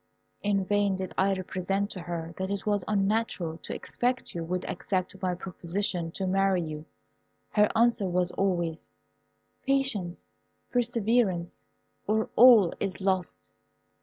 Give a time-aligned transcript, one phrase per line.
[0.41, 5.21] In vain did I represent to her it was unnatural to expect you would accept
[5.21, 6.85] my proposition to marry you.
[7.51, 8.89] Her answer was always,
[9.61, 10.19] "Patience,
[10.71, 11.61] perseverance,
[12.07, 13.47] or all is lost."